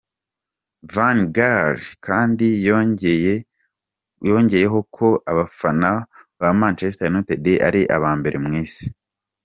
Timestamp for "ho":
4.73-4.79